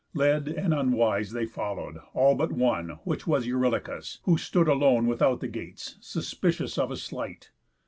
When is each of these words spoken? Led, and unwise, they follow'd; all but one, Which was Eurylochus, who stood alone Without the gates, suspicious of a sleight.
Led, 0.15 0.47
and 0.47 0.73
unwise, 0.73 1.29
they 1.31 1.45
follow'd; 1.45 1.99
all 2.15 2.33
but 2.33 2.51
one, 2.51 2.97
Which 3.03 3.27
was 3.27 3.45
Eurylochus, 3.45 4.17
who 4.23 4.35
stood 4.35 4.67
alone 4.67 5.05
Without 5.05 5.41
the 5.41 5.47
gates, 5.47 5.97
suspicious 6.01 6.79
of 6.79 6.89
a 6.89 6.97
sleight. 6.97 7.51